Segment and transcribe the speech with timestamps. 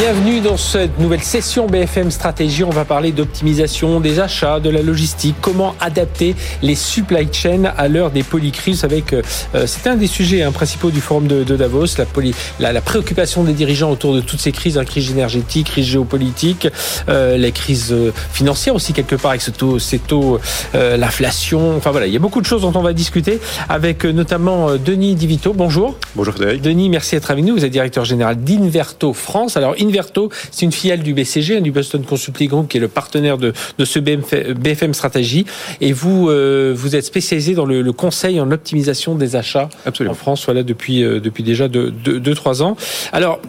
[0.00, 2.64] Bienvenue dans cette nouvelle session BFM Stratégie.
[2.64, 7.86] On va parler d'optimisation des achats, de la logistique, comment adapter les supply chains à
[7.86, 8.82] l'heure des polycrises.
[8.82, 9.20] Avec, euh,
[9.66, 13.52] c'est un des sujets hein, principaux du forum de, Davos, la, poly, la, préoccupation des
[13.52, 16.68] dirigeants autour de toutes ces crises, hein, crise énergétique, crise géopolitique,
[17.10, 20.40] euh, les crises euh, financières aussi quelque part avec ce taux, ces taux,
[20.74, 21.76] euh, l'inflation.
[21.76, 24.76] Enfin voilà, il y a beaucoup de choses dont on va discuter avec euh, notamment
[24.76, 25.52] Denis Divito.
[25.52, 25.94] Bonjour.
[26.16, 26.62] Bonjour Frédéric.
[26.62, 27.52] Denis, merci d'être avec nous.
[27.52, 29.58] Vous êtes directeur général d'Inverto France.
[29.58, 32.88] Alors Inverto, c'est une filiale du BCG, hein, du Boston Consulting Group, qui est le
[32.88, 35.46] partenaire de, de ce BFM Stratégie.
[35.80, 40.12] Et vous, euh, vous êtes spécialisé dans le, le conseil en optimisation des achats Absolument.
[40.12, 42.76] en France, voilà, depuis, euh, depuis déjà 2-3 deux, deux, trois ans.
[43.12, 43.40] Alors,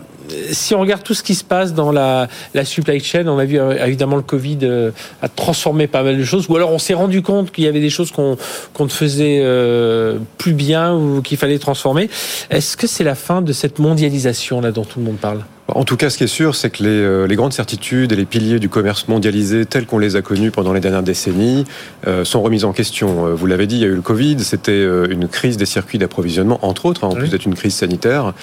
[0.52, 3.46] si on regarde tout ce qui se passe dans la, la supply chain, on a
[3.46, 6.94] vu euh, évidemment le Covid a transformé pas mal de choses, ou alors on s'est
[6.94, 8.38] rendu compte qu'il y avait des choses qu'on
[8.80, 12.10] ne faisait euh, plus bien ou qu'il fallait transformer.
[12.50, 15.44] Est-ce que c'est la fin de cette mondialisation là dont tout le monde parle?
[15.76, 18.26] En tout cas, ce qui est sûr, c'est que les, les, grandes certitudes et les
[18.26, 21.66] piliers du commerce mondialisé, tels qu'on les a connus pendant les dernières décennies,
[22.08, 23.36] euh, sont remis en question.
[23.36, 26.60] Vous l'avez dit, il y a eu le Covid, c'était une crise des circuits d'approvisionnement,
[26.62, 27.20] entre autres, hein, en oui.
[27.20, 28.34] plus d'être une crise sanitaire,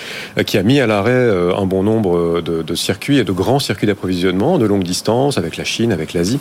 [0.46, 3.86] qui a mis à l'arrêt un bon nombre de, de, circuits et de grands circuits
[3.86, 6.38] d'approvisionnement de longue distance avec la Chine, avec l'Asie.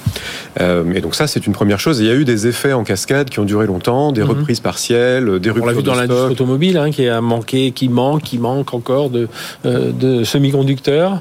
[0.59, 1.99] Euh, et donc ça, c'est une première chose.
[2.01, 4.25] Et il y a eu des effets en cascade qui ont duré longtemps, des mm
[4.25, 4.29] -hmm.
[4.29, 5.63] reprises partielles, des ruptures.
[5.63, 9.09] On l'a vu dans l'industrie automobile, hein, qui a manqué, qui manque, qui manque encore
[9.09, 9.27] de,
[9.66, 10.77] euh, de semi-conducteurs.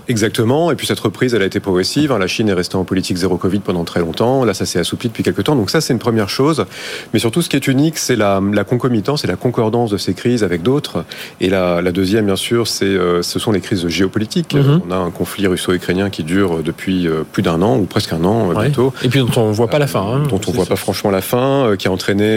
[0.09, 0.71] Exactement.
[0.71, 2.17] Et puis cette reprise, elle a été progressive.
[2.17, 4.45] La Chine est restée en politique zéro Covid pendant très longtemps.
[4.45, 5.57] Là, ça s'est assoupli depuis quelques temps.
[5.57, 6.65] Donc ça, c'est une première chose.
[7.13, 10.15] Mais surtout, ce qui est unique, c'est la, la, concomitance et la concordance de ces
[10.15, 11.05] crises avec d'autres.
[11.41, 14.55] Et la, la, deuxième, bien sûr, c'est euh, ce sont les crises géopolitiques.
[14.55, 14.81] Mm -hmm.
[14.89, 18.39] On a un conflit russo-ukrainien qui dure depuis plus d'un an ou presque un an
[18.49, 18.55] ouais.
[18.65, 18.93] bientôt.
[19.05, 20.05] Et puis dont on ne voit pas la fin.
[20.13, 20.23] Hein.
[20.29, 22.29] Dont on ne voit pas franchement la fin, qui a entraîné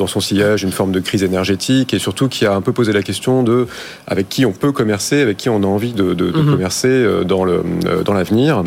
[0.00, 2.92] dans son sillage une forme de crise énergétique et surtout qui a un peu posé
[2.92, 3.56] la question de
[4.06, 6.53] avec qui on peut commercer, avec qui on a envie de, de, de mm -hmm.
[6.54, 7.62] Commercer dans le
[8.04, 8.62] dans l'avenir.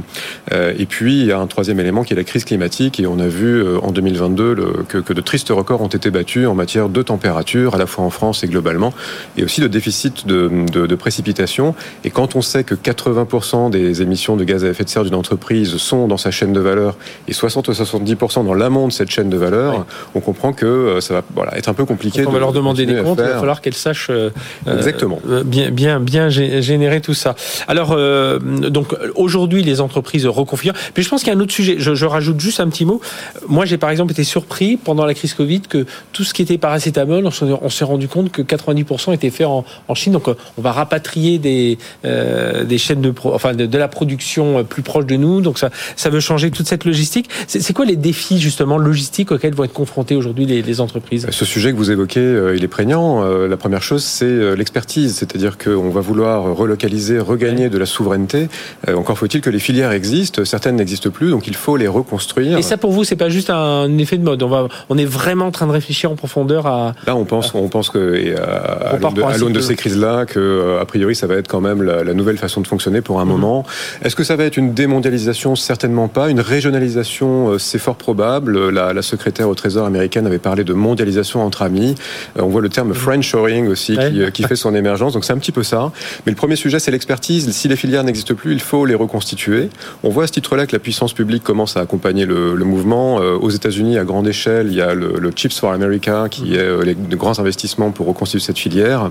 [0.52, 3.20] Et puis il y a un troisième élément qui est la crise climatique et on
[3.20, 6.90] a vu en 2022 le, que, que de tristes records ont été battus en matière
[6.90, 8.94] de température, à la fois en France et globalement,
[9.38, 11.75] et aussi de déficit de, de, de précipitation.
[12.03, 15.16] Et quand on sait que 80% des émissions de gaz à effet de serre d'une
[15.16, 19.09] entreprise sont dans sa chaîne de valeur et 60 ou 70% dans l'amont de cette
[19.09, 19.84] chaîne de valeur, oui.
[20.16, 22.25] on comprend que ça va voilà, être un peu compliqué.
[22.25, 24.30] On va leur demander des comptes, il va falloir qu'elles sachent euh,
[24.66, 25.19] Exactement.
[25.30, 27.36] Euh, bien, bien, bien générer tout ça.
[27.68, 30.76] Alors, euh, donc aujourd'hui, les entreprises reconfigurent.
[30.94, 31.76] Puis je pense qu'il y a un autre sujet.
[31.80, 33.02] Je, rajoute juste un petit mot.
[33.48, 36.58] Moi, j'ai par exemple été surpris pendant la crise Covid que tout ce qui était
[36.58, 40.14] paracétamol, on s'est rendu compte que 90% était fait en, Chine.
[40.14, 45.42] Donc on va rapatrier des, des chaînes de, la production plus proche de nous.
[45.42, 47.30] Donc ça, veut changer toute cette logistique.
[47.48, 51.28] C'est quoi les défis justement logistiques auxquels vont être confrontés aujourd'hui les, entreprises?
[51.32, 53.24] Ce sujet que vous évoquez, euh, il est prégnant.
[53.24, 57.86] Euh, la première chose, c'est euh, l'expertise, c'est-à-dire qu'on va vouloir relocaliser, regagner de la
[57.86, 58.48] souveraineté.
[58.94, 60.46] encore faut-il que les filières existent.
[60.46, 62.58] Certaines n'existent plus, donc il faut les reconstruire.
[62.58, 64.42] Et ça, pour vous, c'est pas juste un effet de mode.
[64.44, 66.94] On va, on est vraiment en train de réfléchir en profondeur à.
[67.06, 70.78] Là, on pense, on pense que et à, à l'aune de, de, ces crises-là, que
[70.80, 73.26] a priori, ça va être quand même la, la nouvelle façon de fonctionner pour un
[73.26, 73.30] mmh.
[73.30, 73.66] moment.
[74.04, 75.56] Est-ce que ça va être une démondialisation?
[75.56, 76.30] Certainement pas.
[76.30, 78.70] Une régionalisation, c'est fort probable.
[78.70, 81.96] La, la, secrétaire au Trésor américaine avait parlé de mondialisation entre amis.
[82.38, 84.12] On voit le terme French-shoring aussi ouais.
[84.12, 85.14] qui, qui, fait son émergence.
[85.14, 85.92] Donc c'est un petit peu ça.
[86.26, 87.48] Mais le premier sujet, c'est l'expertise.
[87.57, 89.69] Si les filières n'existent plus, il faut les reconstituer.
[90.03, 93.16] On voit à ce titre-là que la puissance publique commence à accompagner le, le mouvement.
[93.45, 96.85] Aux États-Unis, à grande échelle, il y a le, le Chips for America qui est
[96.85, 99.09] les, de grands investissements pour reconstituer cette filière.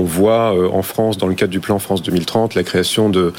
[0.00, 3.32] On voit en France, dans le cadre du plan France 2030, la création de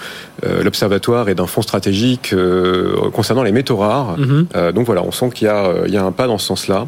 [0.45, 4.17] euh, l'Observatoire et d'un fonds stratégique euh, concernant les métaux rares.
[4.17, 4.45] Mm -hmm.
[4.55, 6.87] euh, donc voilà, on sent qu'il y, y, a un pas dans ce sens-là.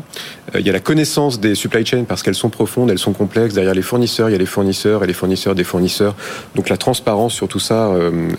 [0.61, 3.53] il y a la connaissance des supply chains parce qu'elles sont profondes, elles sont complexes.
[3.59, 6.15] Derrière les fournisseurs, il y a les fournisseurs et les fournisseurs des fournisseurs.
[6.55, 7.91] Donc la transparence sur tout ça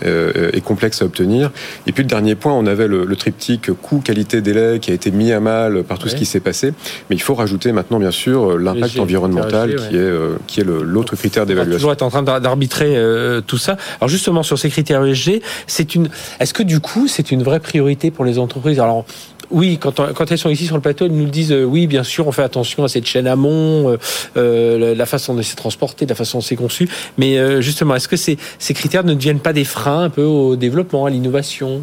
[0.03, 1.51] est complexe à obtenir.
[1.87, 4.93] Et puis le dernier point, on avait le, le triptyque coût, qualité, délai qui a
[4.93, 6.11] été mis à mal par tout ouais.
[6.11, 6.73] ce qui s'est passé.
[7.09, 10.01] Mais il faut rajouter maintenant, bien sûr, l'impact environnemental qui, ouais.
[10.01, 11.77] est, qui est l'autre critère d'évaluation.
[11.77, 13.77] toujours être en train d'arbitrer euh, tout ça.
[13.99, 16.09] Alors justement, sur ces critères ESG, c'est une.
[16.39, 18.79] Est-ce que du coup, c'est une vraie priorité pour les entreprises?
[18.79, 19.05] Alors,
[19.51, 21.87] oui, quand, on, quand, elles sont ici sur le plateau, elles nous disent euh, oui,
[21.87, 23.97] bien sûr, on fait attention à cette chaîne amont, euh,
[24.37, 26.87] euh, la façon dont c'est transporté, la façon dont c'est conçu.
[27.17, 30.23] Mais euh, justement, est-ce que ces, ces, critères ne deviennent pas des freins un peu
[30.23, 31.81] au développement, à l'innovation?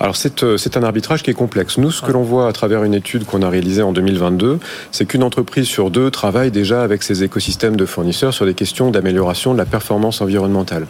[0.00, 1.78] Alors c'est un arbitrage qui est complexe.
[1.78, 4.58] Nous, ce que l'on voit à travers une étude qu'on a réalisée en 2022,
[4.90, 8.90] c'est qu'une entreprise sur deux travaille déjà avec ses écosystèmes de fournisseurs sur des questions
[8.90, 10.86] d'amélioration de la performance environnementale.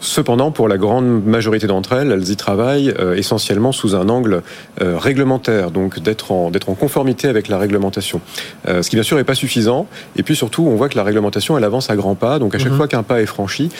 [0.00, 4.42] Cependant, pour la grande majorité d'entre elles, elles y travaillent essentiellement sous un angle
[4.80, 8.20] réglementaire donc d'être en, d'être en conformité avec la réglementation.
[8.66, 9.86] ce qui bien sûr n'est pas suffisant.
[10.16, 12.38] Et puis surtout, on voit que la réglementation, elle avance à grands pas.
[12.38, 12.76] Donc à chaque mhm.
[12.76, 13.70] fois qu'un pas est franchi,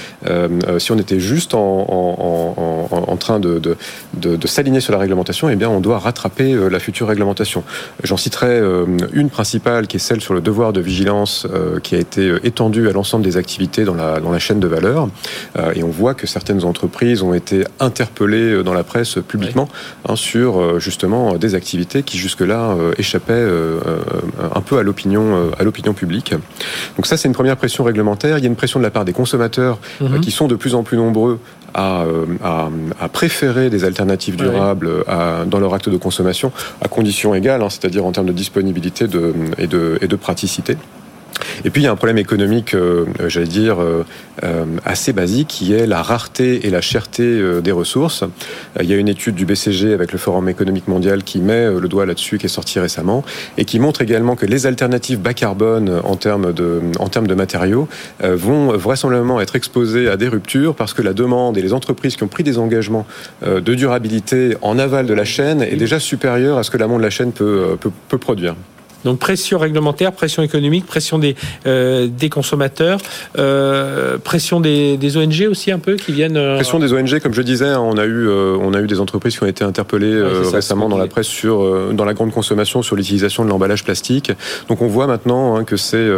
[0.79, 3.77] si on était juste en, en, train de, de,
[4.15, 7.65] de, s'aligner sur la réglementation, eh bien on doit rattraper la future réglementation.
[8.03, 8.61] J'en citerai
[9.13, 11.47] une principale qui est celle sur le devoir de vigilance
[11.83, 15.09] qui a été étendue à l'ensemble des activités dans la, dans la chaîne de valeur.
[15.75, 19.69] et on voit que certaines entreprises ont été interpellées dans la presse publiquement
[20.09, 21.72] hein, sur euh, justement des activités
[22.05, 23.81] qui jusque-là euh, échappaient euh,
[24.55, 26.35] un peu à l'opinion à l'opinion publique.
[26.97, 28.39] Donc ça, c'est une première pression réglementaire.
[28.39, 30.21] Il y a une pression de la part des consommateurs mhm.
[30.21, 31.39] qui sont de plus en plus nombreux
[31.75, 32.05] à,
[32.43, 34.91] à, préférer des alternatives durables
[35.47, 36.53] dans leur acte de consommation
[36.83, 40.77] à conditions égales, hein, c'est-à-dire en termes de disponibilité de, et, de, et de praticité.
[41.65, 44.05] Et puis il y a un problème économique, euh, j'allais dire, euh,
[44.43, 48.25] euh, assez basique, qui est la rareté et la cherté des ressources.
[48.81, 51.89] Il y a une étude du BCG avec le Forum économique mondial qui met le
[51.89, 53.25] doigt là-dessus, qui est sortie récemment,
[53.59, 57.89] et qui montre également que les alternatives bas carbone en termes de, matériaux
[58.23, 62.23] vont vraisemblablement être exposées à des ruptures parce que la demande et les entreprises qui
[62.23, 63.07] ont pris des engagements
[63.45, 67.03] de durabilité en aval de la chaîne est déjà supérieure à ce que l'amont de
[67.03, 68.55] la chaîne peut produire.
[69.05, 71.35] Donc pression réglementaire, pression économique, pression des,
[71.67, 72.99] euh, des consommateurs,
[73.39, 76.37] euh, pression des, des, ONG aussi un peu qui viennent.
[76.37, 79.01] Euh, pression des ONG, comme je disais, hein, on a eu on a eu des
[79.01, 80.23] entreprises qui ont été interpellées
[80.53, 84.33] récemment dans la presse sur dans la grande consommation sur l'utilisation de l'emballage plastique.
[84.69, 86.09] Donc on voit maintenant hein, que c'est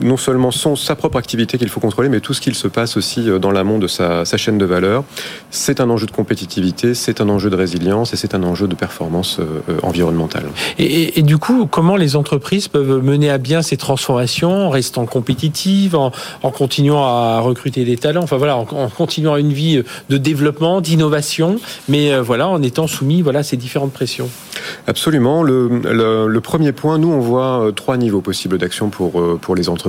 [0.00, 2.96] non seulement son, sa propre activité qu'il faut contrôler, mais tout ce qu'il se passe
[2.96, 5.04] aussi euh, dans l'amont de sa, chaîne de valeur.
[5.50, 8.74] C'est un enjeu de compétitivité, c'est un enjeu de résilience et c'est un enjeu de
[8.74, 10.44] performance euh, euh, environnementale.
[10.78, 15.96] Et, du coup, comment les entreprises peuvent mener à bien ces transformations en restant compétitives,
[15.96, 16.12] en,
[16.50, 21.56] continuant à recruter des talents, enfin voilà, en, continuant une vie de développement, d'innovation,
[21.88, 24.28] mais voilà, en étant soumis voilà, à ces différentes pressions
[24.86, 25.42] Absolument.
[25.42, 25.68] Le,
[26.28, 29.86] le, premier point, nous, on voit trois niveaux possibles d'action pour, pour les entreprises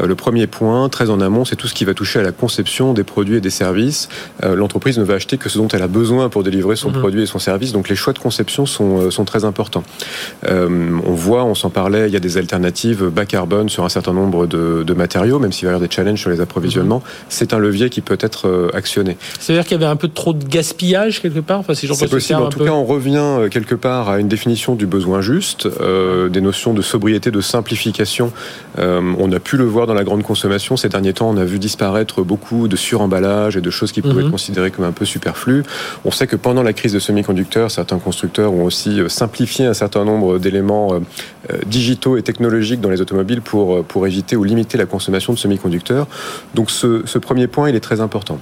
[0.00, 2.32] euh, le premier point, très en amont, c'est tout ce qui va toucher à la
[2.32, 4.08] conception des produits et des services.
[4.44, 6.98] Euh, l'entreprise ne va acheter que ce dont elle a besoin pour délivrer son mhm.
[6.98, 9.82] produit et son service, donc les choix de conception sont, euh, sont très importants.
[10.48, 14.12] on voit, on s'en parlait, il y a des alternatives bas carbone sur un certain
[14.12, 16.98] nombre de, matériaux, même s'il va y avoir des challenges sur les approvisionnements.
[16.98, 17.26] Mhm.
[17.28, 19.16] C'est un levier qui peut être actionné.
[19.38, 21.60] C'est-à-dire qu'il y avait un peu trop de gaspillage quelque part?
[21.60, 22.42] Enfin, si C'est possible.
[22.42, 26.74] En tout cas, on revient quelque part à une définition du besoin juste, des notions
[26.74, 28.32] de sobriété, de simplification
[28.78, 30.76] euh, on a pu le voir dans la grande consommation.
[30.76, 34.20] Ces derniers temps, on a vu disparaître beaucoup de suremballage et de choses qui pouvaient
[34.20, 34.32] être mhm.
[34.32, 35.62] considérées comme un peu superflues.
[36.04, 39.74] On sait que pendant la crise de semi-conducteurs, certains constructeurs ont aussi euh, simplifié un
[39.74, 44.78] certain nombre d'éléments euh, digitaux et technologiques dans les automobiles pour, pour éviter ou limiter
[44.78, 46.06] la consommation de semi-conducteurs.
[46.54, 48.38] Donc ce, ce premier point, il est très important.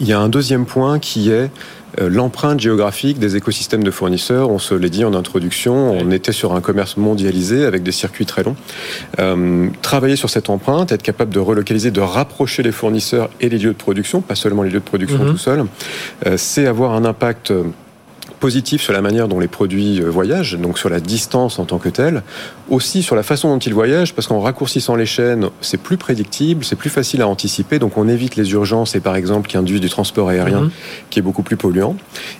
[0.00, 1.50] Il y a un deuxième point qui est
[2.00, 4.50] euh, l'empreinte géographique des écosystèmes de fournisseurs.
[4.50, 8.26] On se l'a dit en introduction, on était sur un commerce mondialisé avec des circuits
[8.26, 8.56] très longs.
[9.18, 13.58] Euh, travailler sur cette empreinte, être capable de relocaliser, de rapprocher les fournisseurs et les
[13.58, 15.30] lieux de production, pas seulement les lieux de production mhm.
[15.30, 15.64] tout seuls,
[16.26, 17.52] euh, c'est avoir un impact
[18.38, 21.78] positif sur la manière dont les produits euh, voyagent, donc sur la distance en tant
[21.78, 22.22] que telle,
[22.70, 26.64] aussi sur la façon dont ils voyagent, parce qu'en raccourcissant les chaînes, c'est plus prédictible,
[26.64, 29.80] c'est plus facile à anticiper, donc on évite les urgences et par exemple qui induisent
[29.80, 30.70] du transport aérien mhm.
[31.10, 31.96] qui est beaucoup plus polluant.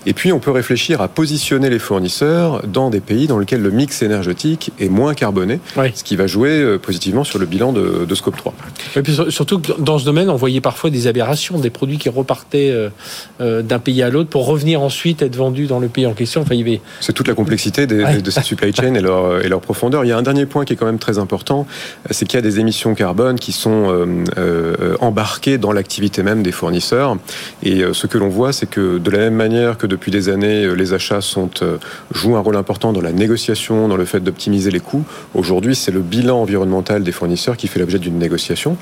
[0.06, 3.71] Et puis on peut réfléchir à positionner les fournisseurs dans des pays dans lesquels le
[3.71, 5.61] mix énergétique est moins carboné,
[5.95, 8.55] ce qui va jouer euh, positivement sur le bilan de, Scope 3.
[8.97, 12.09] Et puis surtout que dans ce domaine, on voyait parfois des aberrations, des produits qui
[12.09, 12.75] repartaient
[13.40, 16.45] euh, d'un pays à l'autre pour revenir ensuite être vendus dans le pays en question.
[17.00, 20.04] C'est toute la complexité de cette supply chain et leur, et leur profondeur.
[20.04, 21.66] Il y a un dernier point qui est quand même très important,
[22.11, 26.42] c'est qu'il y a des émissions carbone qui sont euh, euh, embarquées dans l'activité même
[26.42, 27.16] des fournisseurs.
[27.62, 30.28] Et euh, ce que l'on voit, c'est que de la même manière que depuis des
[30.28, 31.50] années, les achats sont,
[32.12, 35.04] jouent un rôle important dans la négociation, dans le fait d'optimiser les coûts,
[35.35, 38.76] aujourd'hui, c'est le bilan environnemental des fournisseurs qui fait l'objet d'une négociation.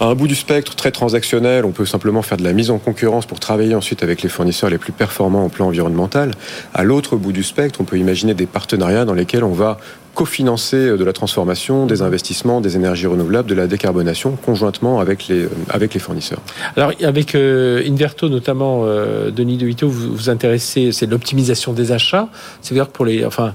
[0.00, 2.78] À un bout du spectre très transactionnel, on peut simplement faire de la mise en
[2.78, 6.30] concurrence pour travailler ensuite avec les fournisseurs les plus performants au plan environnemental.
[6.72, 9.76] À l'autre bout du spectre, on peut imaginer des partenariats dans lesquels on va
[10.14, 15.46] cofinancer de la transformation, des investissements, des énergies renouvelables, de la décarbonation conjointement avec les,
[15.68, 16.40] avec les fournisseurs.
[16.78, 21.92] Alors avec euh, Inverto notamment, euh, Denis De Vito, vous vous intéressez, c'est l'optimisation des
[21.92, 22.30] achats.
[22.62, 23.52] C'est-à-dire pour les, enfin,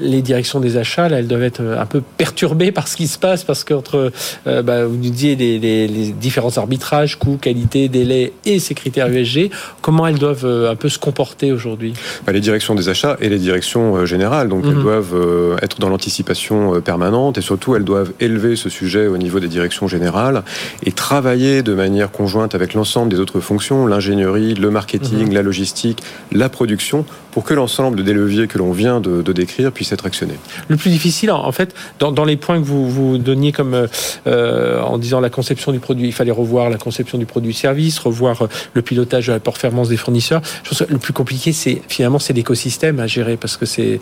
[0.00, 3.18] les directions des achats, là, elles doivent être un peu perturbées par ce qui se
[3.18, 4.12] passe, parce qu'entre,
[4.46, 9.08] euh, bah, vous nous disiez les, les, différents arbitrages, coût, qualité, délai et ces critères
[9.08, 9.50] USG,
[9.82, 11.94] comment elles doivent euh, un peu se comporter aujourd'hui?
[12.26, 14.82] Bah, Les directions des achats et les directions euh, générales, donc elles mhm.
[14.82, 19.48] doivent être dans l'anticipation permanente et surtout elles doivent élever ce sujet au niveau des
[19.48, 20.42] directions générales
[20.82, 25.34] et travailler de manière conjointe avec l'ensemble des autres fonctions, l'ingénierie, le marketing, mhm.
[25.34, 29.72] la logistique, la production, pour que l'ensemble des leviers que l'on vient de, de décrire
[29.92, 30.34] être actionné.
[30.68, 33.86] Le plus difficile, en fait, dans, les points que vous, vous donniez comme euh,
[34.26, 38.42] euh, en disant la conception du produit, il fallait revoir la conception du produit-service, revoir
[38.42, 40.42] euh, le pilotage de la performance des fournisseurs.
[40.62, 44.00] Je pense que le plus compliqué, c'est finalement c'est l'écosystème à gérer parce que c'est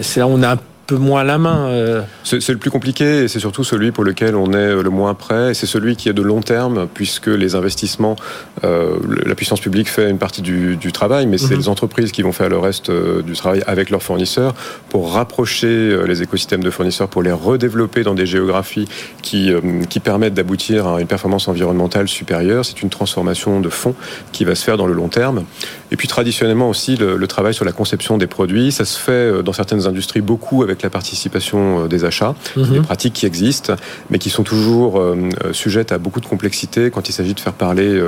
[0.00, 0.58] c'est là où on a un
[0.92, 1.68] peu moins la main.
[1.68, 2.02] Euh.
[2.22, 5.54] C'est le plus compliqué et c'est surtout celui pour lequel on est le moins prêt.
[5.54, 8.16] C'est celui qui est de long terme puisque les investissements,
[8.64, 11.60] euh, la puissance publique fait une partie du, travail, mais c'est mhm.
[11.60, 14.54] les entreprises qui vont faire le reste euh, du travail avec leurs fournisseurs
[14.90, 18.86] pour rapprocher les écosystèmes de fournisseurs, pour les redévelopper dans des géographies
[19.22, 19.50] qui,
[19.88, 22.66] qui permettent d'aboutir à une performance environnementale supérieure.
[22.66, 23.94] C'est une transformation de fond
[24.32, 25.44] qui va se faire dans le long terme.
[25.92, 29.42] Et puis traditionnellement aussi le, le travail sur la conception des produits, ça se fait
[29.44, 32.72] dans certaines industries beaucoup avec la participation euh, des achats, mhm.
[32.72, 33.74] des pratiques qui existent,
[34.10, 37.40] mais qui sont toujours euh, euh, sujettes à beaucoup de complexité quand il s'agit de
[37.40, 38.00] faire parler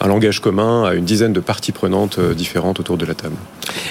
[0.00, 3.34] un langage commun à une dizaine de parties prenantes différentes autour de la table.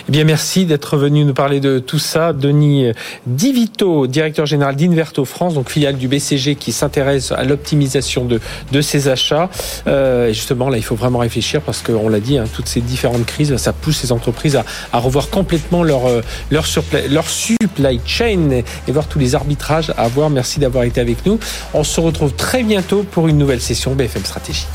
[0.08, 2.34] Eh bien, merci d'être venu nous parler de tout ça.
[2.34, 2.91] Denis
[3.25, 8.39] Divito, directeur général d'Inverto France, donc filiale du BCG qui s'intéresse à l'optimisation de,
[8.72, 9.50] de ses achats.
[9.88, 13.25] et justement, là, il faut vraiment réfléchir parce qu'on l'a dit, hein, toutes ces différentes
[13.25, 14.60] crises, ça pousse les entreprises
[14.91, 16.01] à, revoir complètement leur,
[16.51, 16.65] leur,
[17.10, 20.29] leur supply chain et voir tous les arbitrages à avoir.
[20.29, 21.39] Merci d'avoir été avec nous.
[21.74, 24.67] On se retrouve très bientôt pour une nouvelle session BFM Stratégie.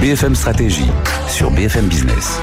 [0.00, 0.90] BFM Stratégie
[1.28, 2.40] sur BFM Business.